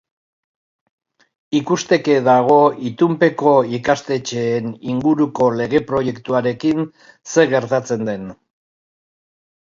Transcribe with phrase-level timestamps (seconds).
[1.57, 2.55] Ikusteke dago
[2.91, 6.81] itunpeko ikastetxeen inguruko lege-proiektuarekin
[7.35, 8.25] zer gertatzen den.